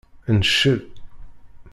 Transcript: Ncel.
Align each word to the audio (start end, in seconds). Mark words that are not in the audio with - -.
Ncel. 0.37 0.79